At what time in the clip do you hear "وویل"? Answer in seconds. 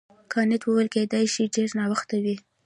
0.63-0.87